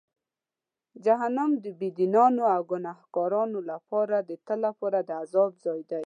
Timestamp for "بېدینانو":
1.79-2.43